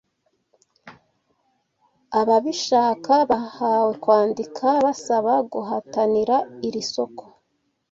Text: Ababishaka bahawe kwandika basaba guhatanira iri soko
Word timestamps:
Ababishaka 2.19 3.13
bahawe 3.31 3.91
kwandika 4.03 4.67
basaba 4.85 5.33
guhatanira 5.51 6.35
iri 6.67 6.81
soko 6.93 7.23